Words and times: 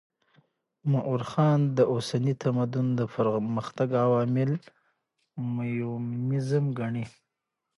مؤرخان 0.91 1.59
د 1.77 1.79
اوسني 1.93 2.33
تمدن 2.43 2.85
د 2.99 3.01
پرمختګ 3.15 3.89
عوامل 4.05 4.51
هیومنيزم 5.67 6.65
ګڼي. 6.79 7.05